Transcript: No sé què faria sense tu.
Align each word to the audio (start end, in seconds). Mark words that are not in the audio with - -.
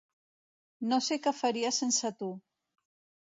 No 0.93 0.97
sé 1.07 1.17
què 1.27 1.33
faria 1.41 1.73
sense 1.79 2.13
tu. 2.23 2.31